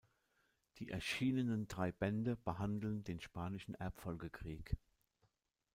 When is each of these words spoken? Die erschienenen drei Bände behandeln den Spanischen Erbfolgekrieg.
Die 0.79 0.89
erschienenen 0.89 1.67
drei 1.67 1.91
Bände 1.91 2.35
behandeln 2.35 3.03
den 3.03 3.21
Spanischen 3.21 3.75
Erbfolgekrieg. 3.75 4.75